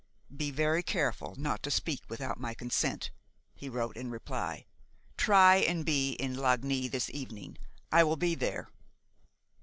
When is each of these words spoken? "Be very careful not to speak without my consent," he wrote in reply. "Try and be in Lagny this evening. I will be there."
"Be 0.35 0.49
very 0.49 0.81
careful 0.81 1.35
not 1.37 1.61
to 1.61 1.69
speak 1.69 2.01
without 2.09 2.39
my 2.39 2.55
consent," 2.55 3.11
he 3.53 3.69
wrote 3.69 3.95
in 3.95 4.09
reply. 4.09 4.65
"Try 5.15 5.57
and 5.57 5.85
be 5.85 6.13
in 6.13 6.35
Lagny 6.39 6.87
this 6.87 7.11
evening. 7.11 7.59
I 7.91 8.03
will 8.03 8.15
be 8.17 8.33
there." 8.33 8.67